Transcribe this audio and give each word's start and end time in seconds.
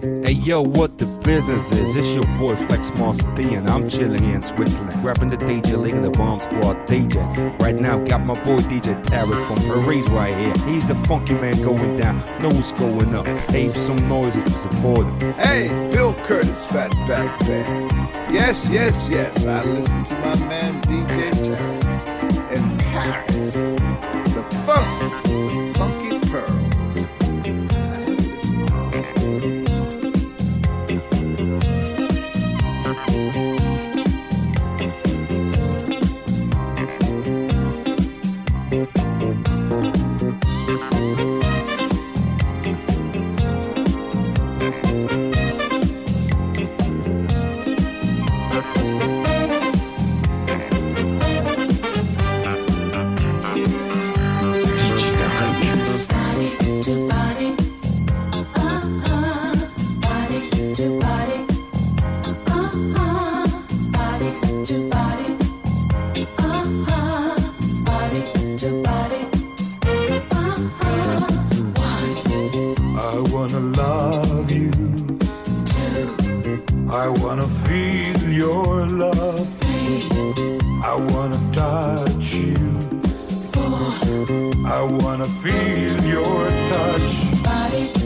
Hey 0.00 0.32
yo, 0.32 0.62
what 0.62 0.96
the 0.96 1.04
business 1.26 1.70
is? 1.72 1.94
It's 1.94 2.14
your 2.14 2.24
boy 2.38 2.56
Flex 2.56 2.90
Monster 2.98 3.30
D, 3.34 3.52
and 3.52 3.68
I'm 3.68 3.86
chilling 3.86 4.22
here 4.22 4.36
in 4.36 4.42
Switzerland, 4.42 4.98
grabbing 5.02 5.28
the 5.28 5.36
DJ 5.36 5.76
League 5.76 5.94
of 5.94 6.02
the 6.02 6.10
Bomb 6.10 6.40
Squad 6.40 6.86
DJ. 6.86 7.20
Right 7.60 7.74
now, 7.74 7.98
got 7.98 8.24
my 8.24 8.32
boy 8.42 8.56
DJ 8.60 9.02
Tarek 9.04 9.46
from 9.46 9.58
Paris 9.68 10.08
right 10.08 10.34
here. 10.34 10.54
He's 10.72 10.88
the 10.88 10.94
funky 10.94 11.34
man 11.34 11.60
going 11.60 11.96
down, 11.96 12.16
know 12.40 12.48
what's 12.48 12.72
going 12.72 13.14
up. 13.14 13.26
Ape 13.52 13.76
some 13.76 13.96
noise 14.08 14.36
if 14.36 14.44
you 14.46 14.50
support 14.50 15.00
him. 15.00 15.34
Hey, 15.34 15.68
Bill 15.92 16.14
Curtis, 16.14 16.66
Fatback 16.68 17.38
Band. 17.40 17.90
Yes, 18.32 18.70
yes, 18.70 19.06
yes. 19.10 19.44
I 19.44 19.62
listen 19.64 20.02
to 20.02 20.14
my 20.20 20.34
man 20.46 20.80
DJ 20.80 21.30
Tarek 21.44 22.52
in 22.52 22.78
Paris. 22.78 23.52
The 24.32 24.44
funk, 24.64 25.26
I 76.92 77.08
wanna 77.08 77.46
feel 77.46 78.28
your 78.28 78.86
love. 78.86 79.46
I 80.82 80.94
wanna 80.96 81.38
touch 81.52 82.34
you. 82.34 82.56
I 84.66 84.82
wanna 84.82 85.26
feel 85.26 86.04
your 86.04 86.48
touch. 86.68 87.46
I 87.46 87.99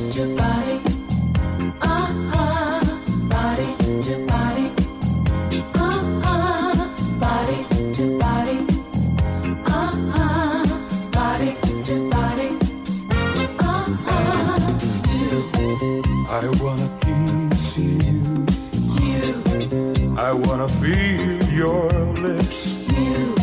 wanna 20.65 20.81
feel 20.81 21.43
your 21.53 21.91
lips. 22.23 22.89
You. 22.89 23.35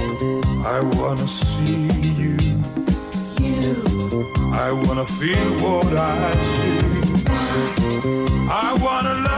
I 0.65 0.81
wanna 0.97 1.27
see 1.27 1.87
you. 2.19 2.37
I 4.51 4.71
wanna 4.71 5.05
feel 5.05 5.51
what 5.61 5.93
I 5.93 6.33
see. 6.51 7.25
I 8.49 8.75
wanna 8.81 9.30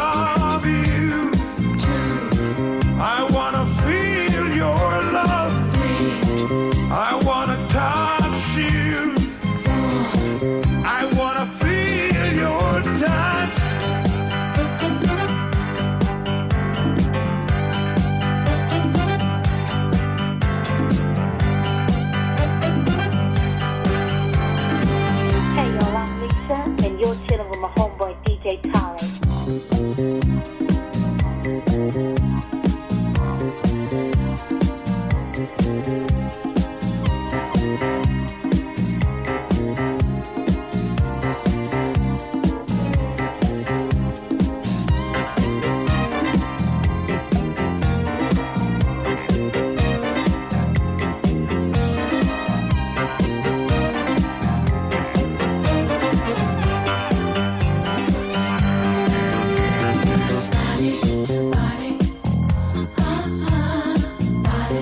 Thank 29.72 30.00
you. 31.96 32.13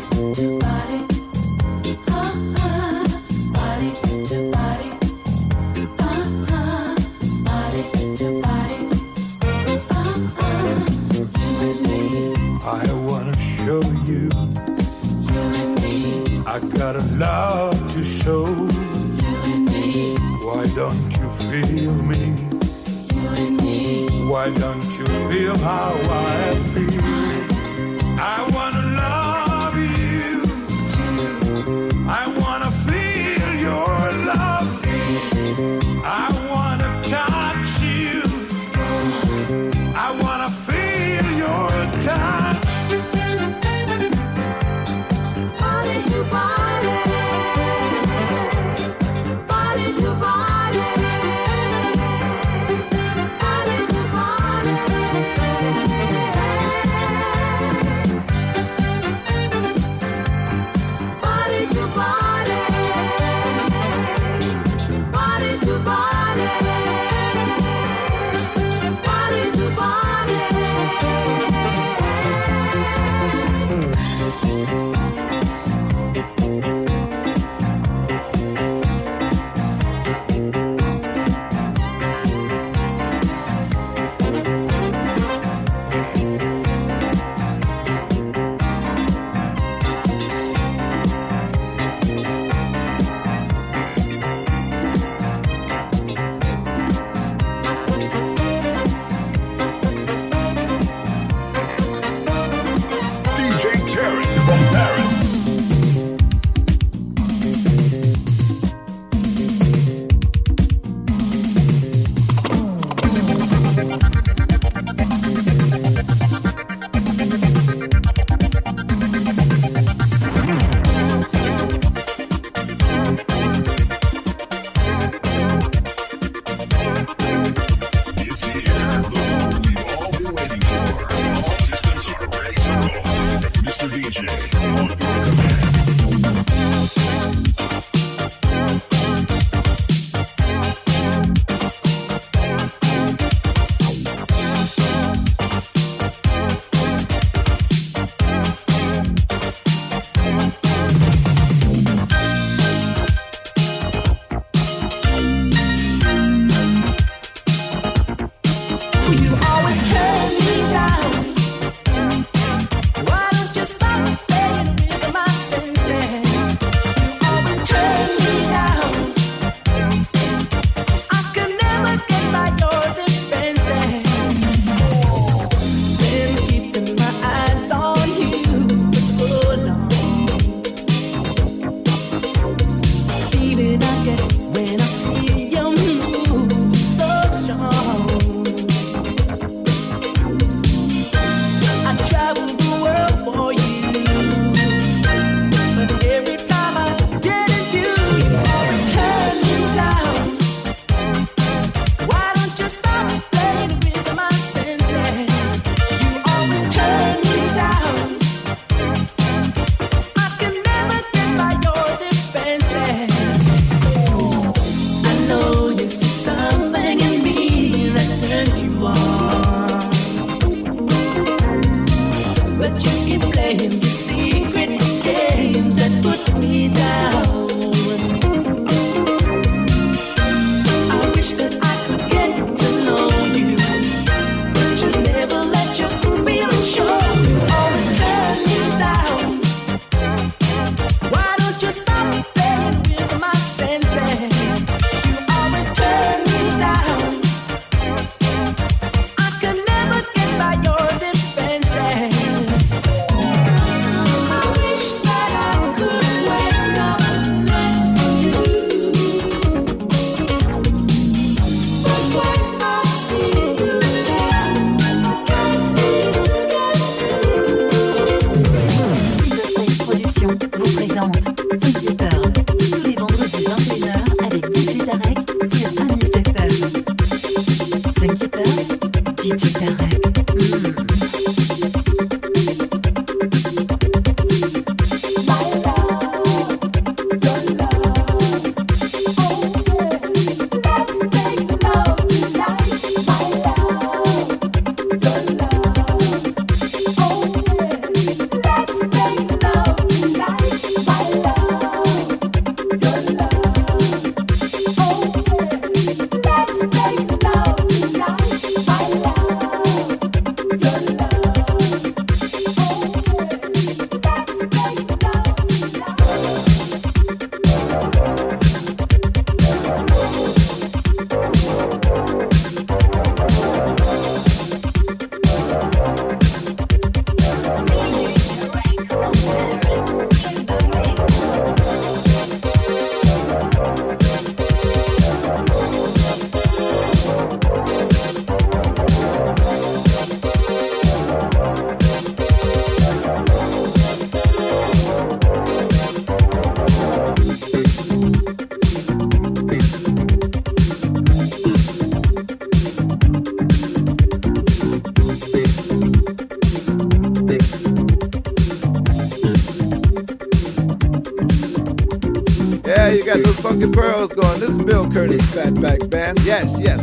I 0.09 0.60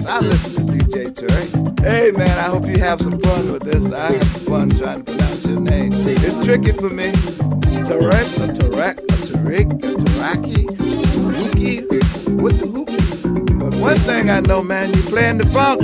I 0.08 0.20
listen 0.20 0.54
to 0.54 0.72
DJ 0.72 1.14
Turk. 1.14 1.80
Hey 1.80 2.10
man, 2.12 2.38
I 2.38 2.44
hope 2.44 2.66
you 2.66 2.78
have 2.78 2.98
some 3.00 3.18
fun 3.20 3.52
with 3.52 3.62
this. 3.62 3.92
I 3.92 4.12
have 4.12 4.42
fun 4.46 4.70
trying 4.70 5.04
to 5.04 5.12
pronounce 5.12 5.44
your 5.44 5.60
name. 5.60 5.90
It's 5.92 6.44
tricky 6.44 6.72
for 6.72 6.88
me. 6.88 7.12
Tarek, 7.84 8.28
a 8.42 8.52
Tarek, 8.52 8.98
a 8.98 9.16
Tariq, 9.28 9.72
a 9.72 9.96
Taraki, 10.02 10.64
a 10.64 11.06
Taruki, 11.12 12.40
with 12.40 12.58
the 12.58 12.66
hoopy. 12.66 13.58
But 13.58 13.74
one 13.74 13.98
thing 13.98 14.30
I 14.30 14.40
know, 14.40 14.62
man, 14.62 14.88
you 14.94 15.02
playing 15.02 15.38
the 15.38 15.46
funk. 15.46 15.82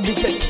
obligé, 0.00 0.40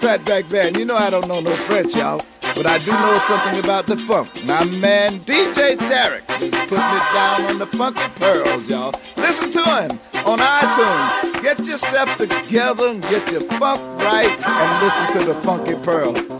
Pat. 0.00 0.76
You 0.76 0.84
know 0.84 0.96
I 0.96 1.10
don't 1.10 1.28
know 1.28 1.40
no 1.40 1.50
French, 1.50 1.94
y'all, 1.94 2.20
but 2.54 2.66
I 2.66 2.78
do 2.78 2.90
know 2.90 3.20
something 3.26 3.62
about 3.62 3.86
the 3.86 3.96
funk. 3.96 4.28
My 4.44 4.64
man 4.80 5.12
DJ 5.20 5.78
Derek 5.78 6.24
is 6.40 6.50
putting 6.50 6.90
it 6.98 7.12
down 7.12 7.42
on 7.42 7.58
the 7.58 7.66
funky 7.66 8.08
pearls, 8.16 8.68
y'all. 8.68 8.92
Listen 9.16 9.50
to 9.50 9.62
him 9.62 10.09
on 10.30 10.38
iTunes. 10.38 11.42
Get 11.42 11.58
yourself 11.66 12.16
together 12.16 12.86
and 12.86 13.02
get 13.02 13.32
your 13.32 13.40
funk 13.58 13.80
right 13.98 14.30
and 14.46 14.82
listen 14.84 15.20
to 15.20 15.32
the 15.32 15.40
Funky 15.40 15.74
Pearl. 15.84 16.39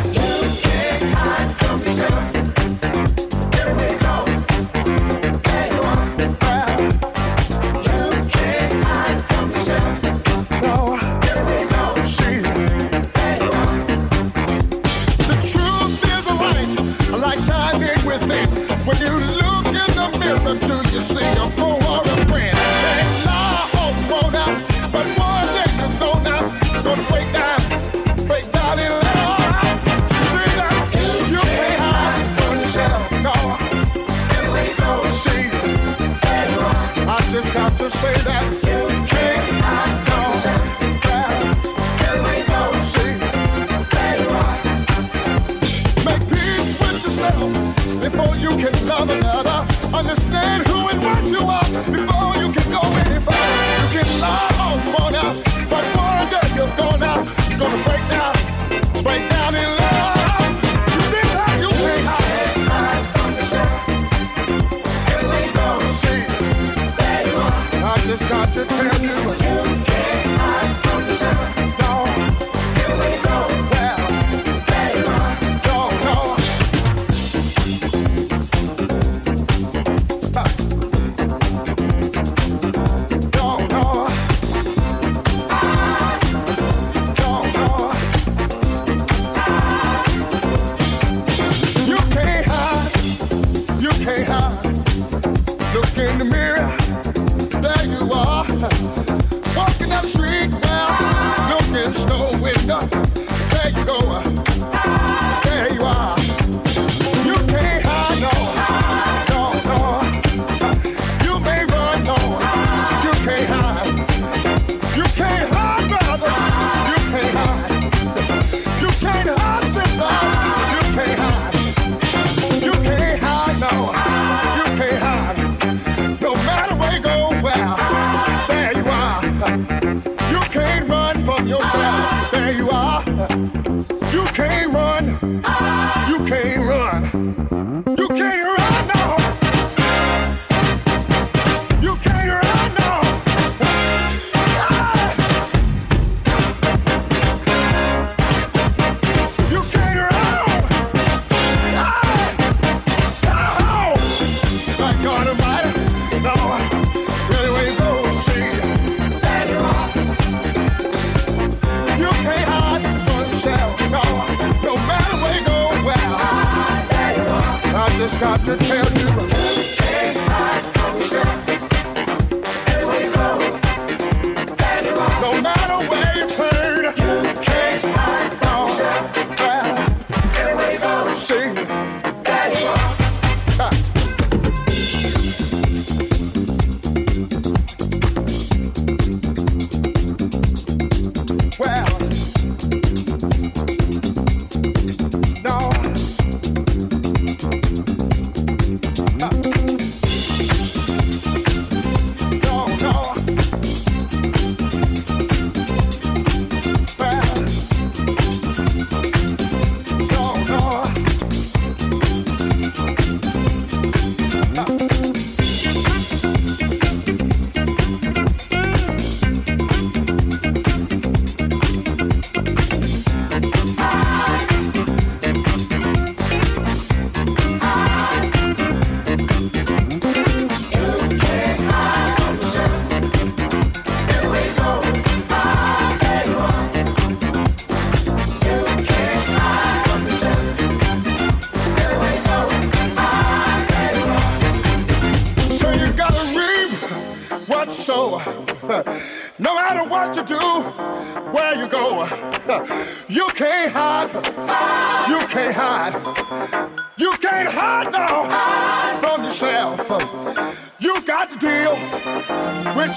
say 21.01 21.31
I'm 21.31 21.70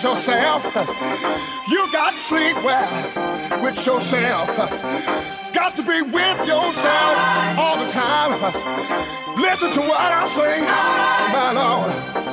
yourself. 0.05 0.63
You 1.71 1.91
got 1.91 2.11
to 2.11 2.17
sleep 2.17 2.57
well 2.57 3.63
with 3.63 3.87
yourself. 3.87 4.49
Got 5.55 5.75
to 5.77 5.83
be 5.83 6.03
with 6.03 6.47
yourself 6.47 7.17
all 7.59 7.83
the 7.83 7.91
time. 7.91 8.33
Listen 9.41 9.71
to 9.73 9.81
what 9.81 10.01
I 10.01 10.25
sing, 10.27 10.63
my 11.33 11.53
Lord. 11.53 12.24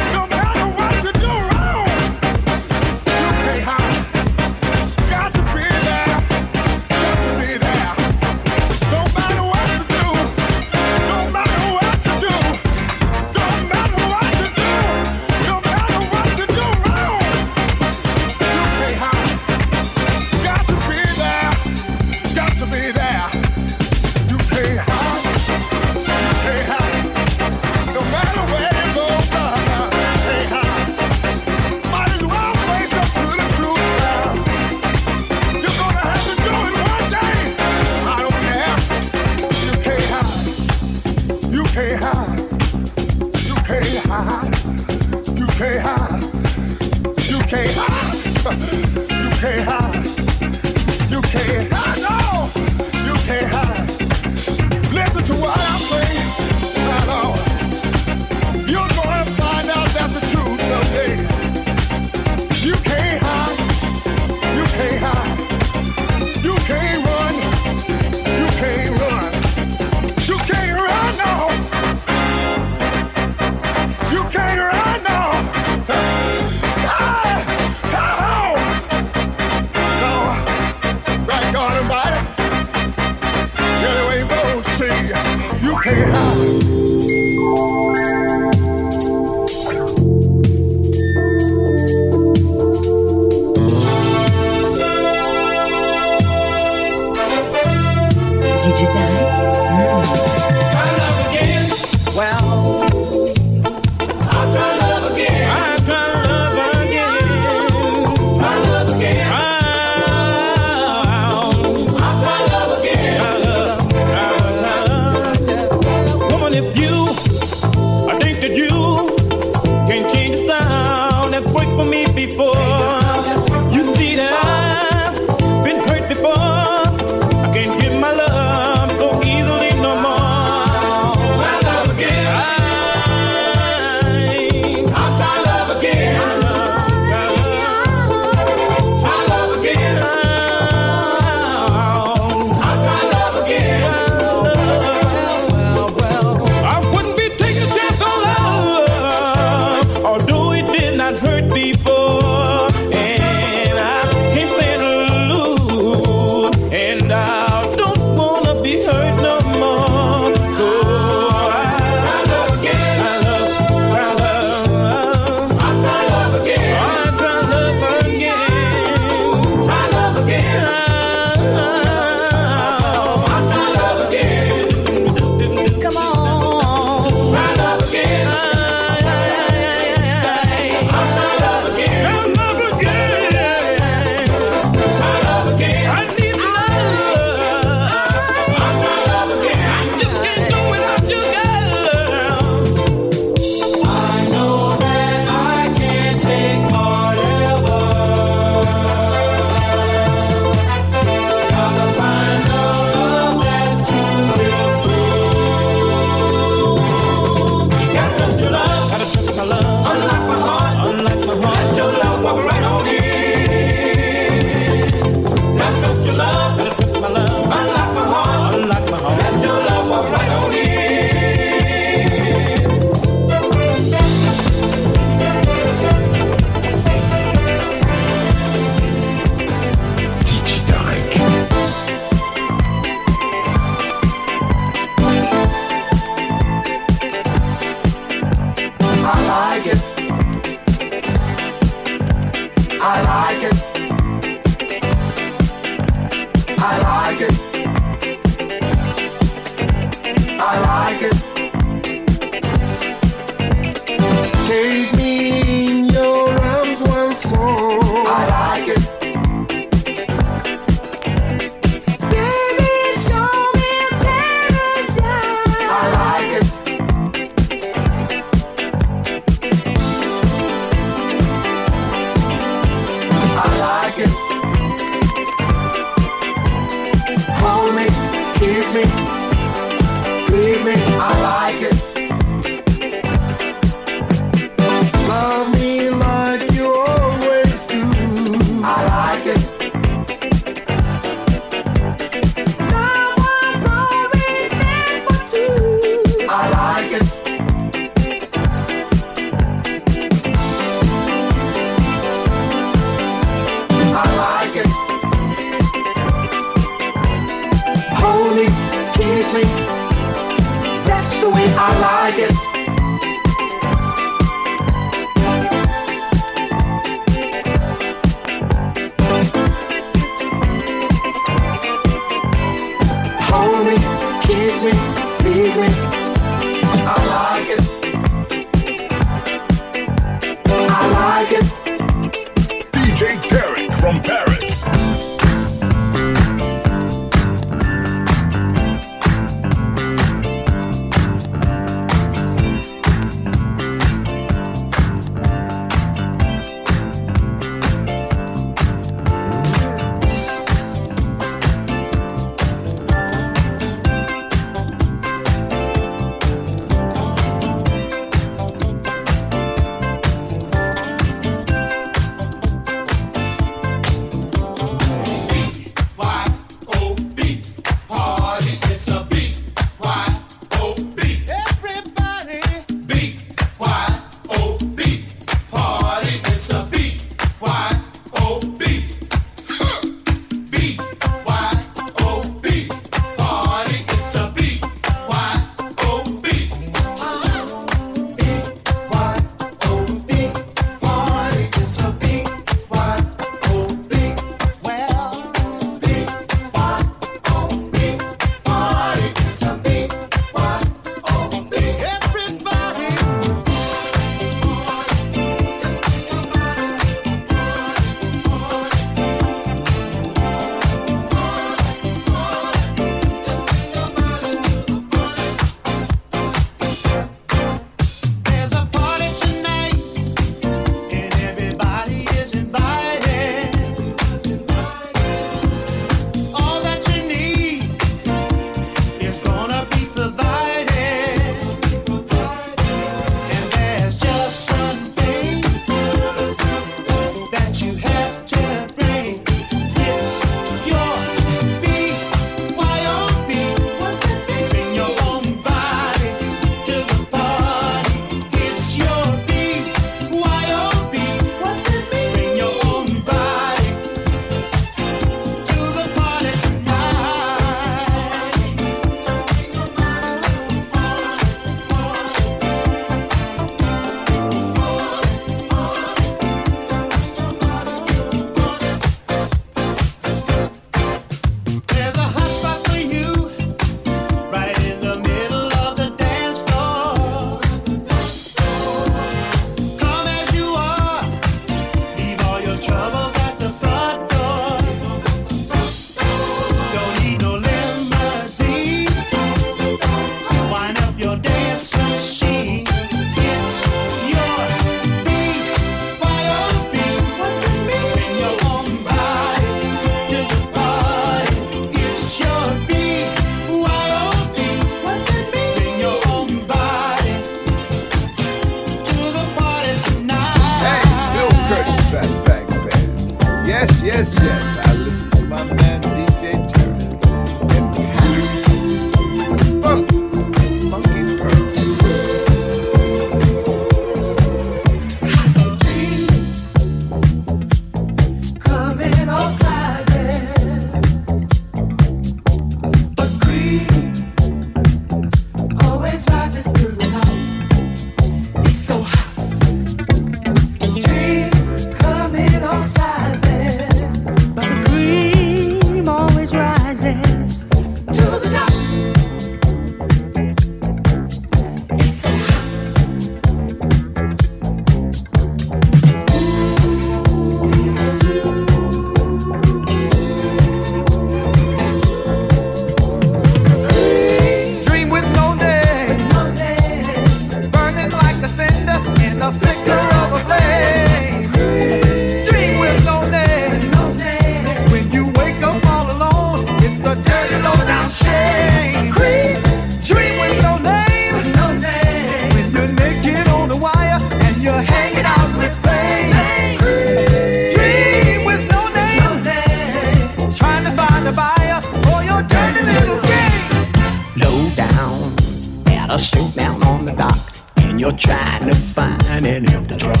you're 597.92 597.98
trying 597.98 598.48
to 598.48 598.54
find 598.54 599.26
an 599.26 599.50
empty 599.52 599.76
truck, 599.76 600.00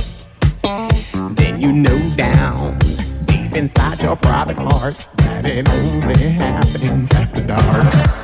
drop, 0.62 1.36
then 1.36 1.60
you 1.60 1.72
know 1.72 2.10
down 2.16 2.78
deep 3.26 3.54
inside 3.54 4.00
your 4.02 4.16
private 4.16 4.56
hearts 4.56 5.06
that 5.06 5.44
it 5.44 5.68
only 5.68 6.32
happens 6.32 7.10
after 7.12 7.46
dark. 7.46 8.21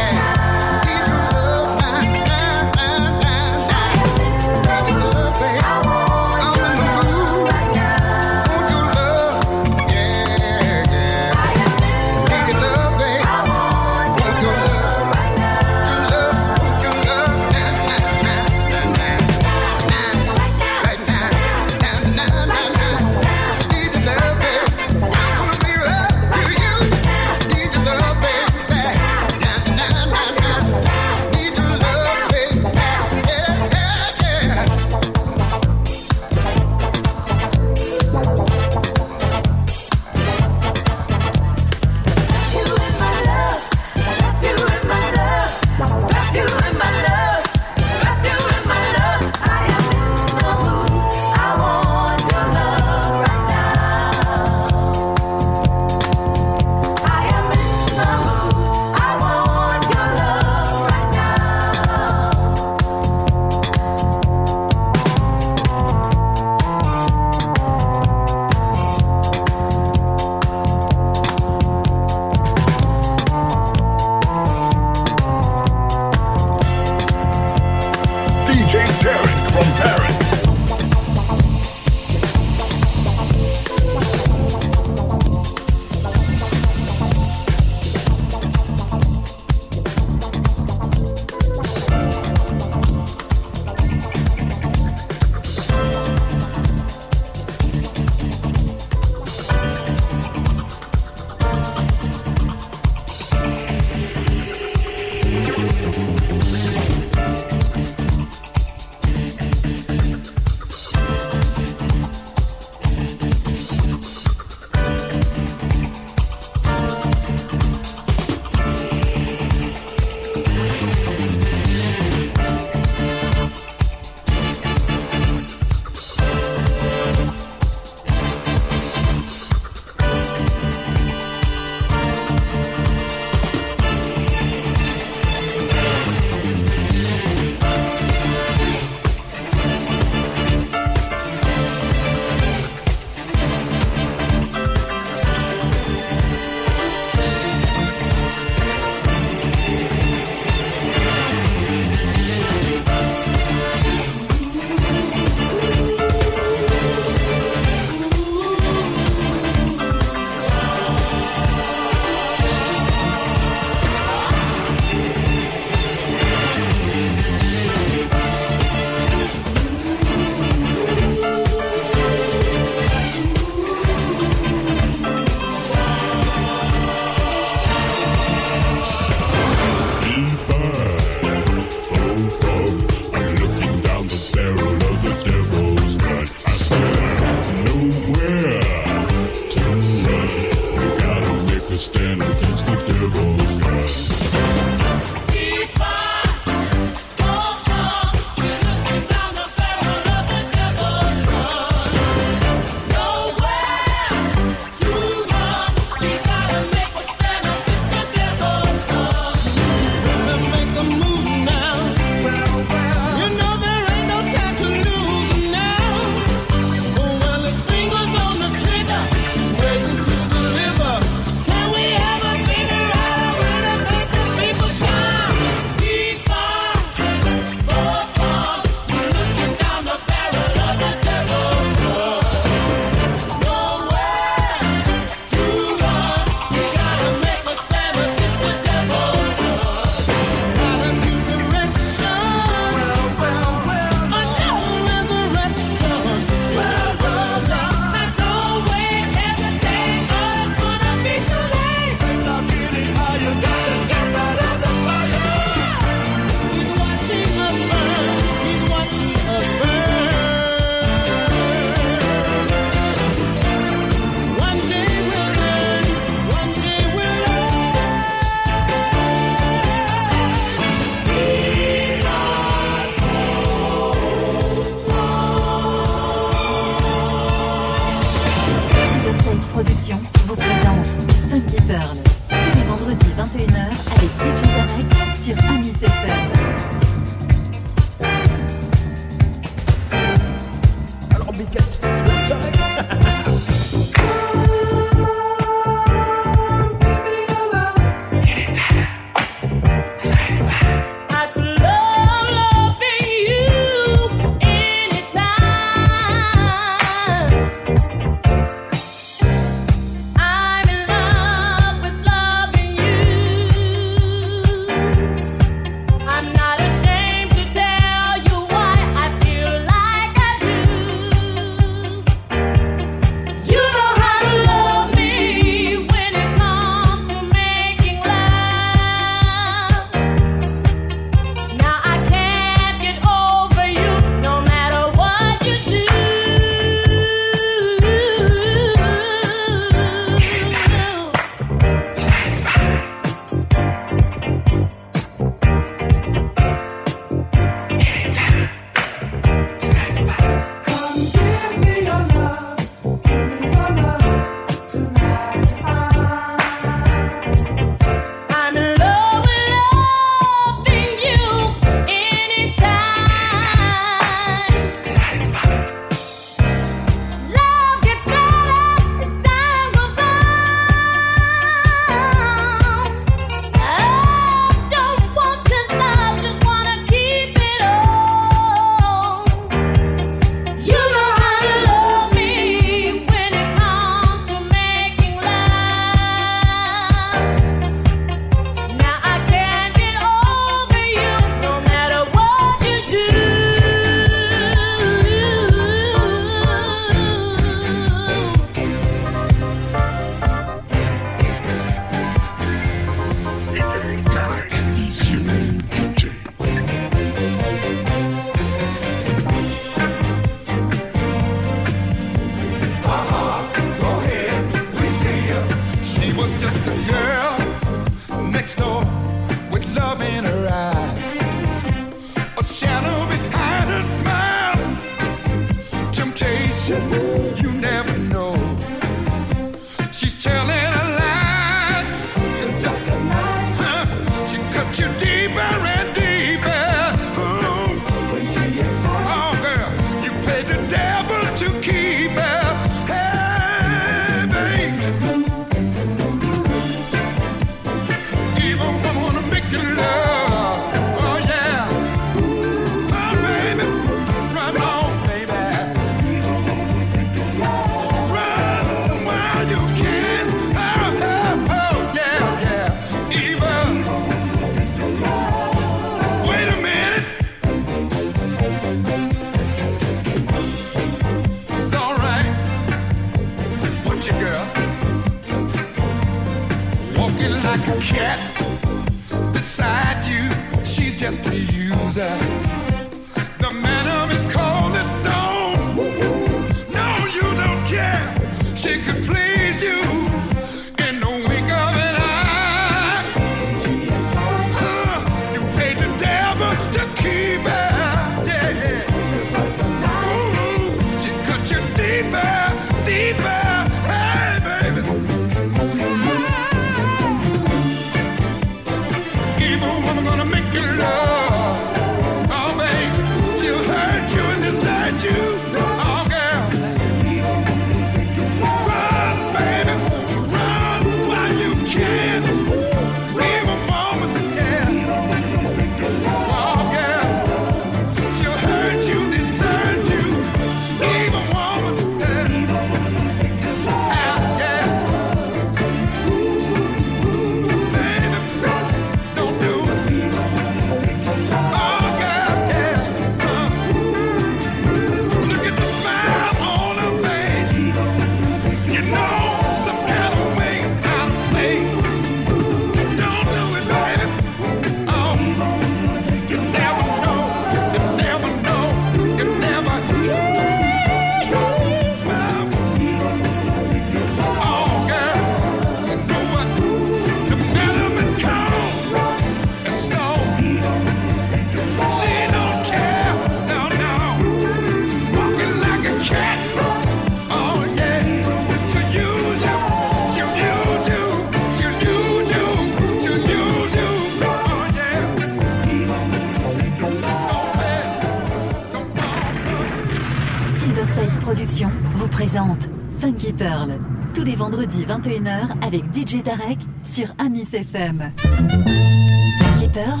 Présente 592.26 592.68
Funky 592.98 593.32
Pearl, 593.32 593.78
tous 594.12 594.24
les 594.24 594.34
vendredis 594.34 594.84
21h 594.84 595.64
avec 595.64 595.84
DJ 595.94 596.24
Tarek 596.24 596.58
sur 596.82 597.06
Amis 597.18 597.46
FM. 597.52 598.10
Funky 598.16 599.68
Pearl, 599.72 600.00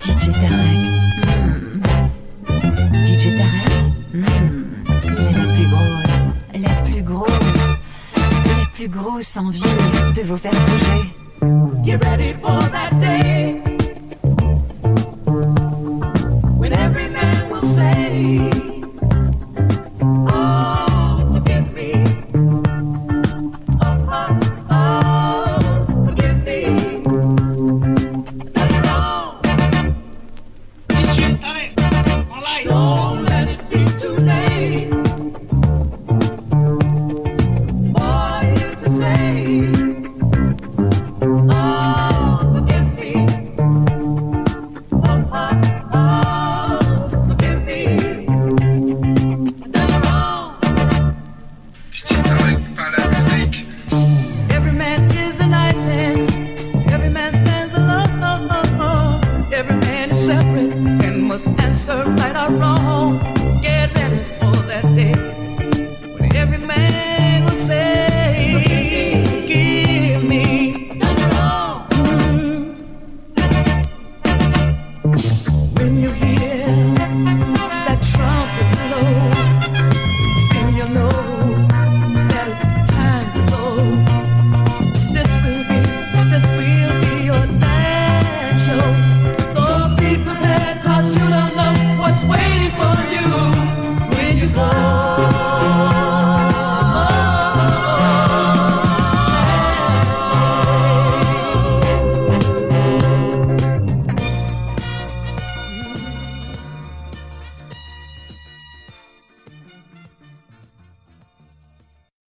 DJ 0.00 0.32
Tarek. 0.32 0.78
Hmm. 1.60 1.82
DJ 3.04 3.36
Tarek, 3.36 3.68
est 4.14 4.18
la 5.34 5.44
plus 5.52 5.68
grosse, 5.68 6.24
la 6.54 6.74
plus 6.90 7.02
grosse, 7.02 7.76
la 8.16 8.66
plus 8.72 8.88
grosse 8.88 9.36
envie 9.36 9.60
de 9.60 10.22
vous 10.22 10.38
faire 10.38 10.52
bouger. 10.52 10.77